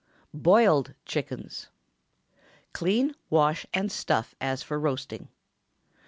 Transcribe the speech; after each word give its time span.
BOILED 0.33 0.95
CHICKENS. 1.05 1.67
Clean, 2.73 3.13
wash, 3.29 3.67
and 3.71 3.91
stuff 3.91 4.33
as 4.41 4.63
for 4.63 4.79
roasting. 4.79 5.27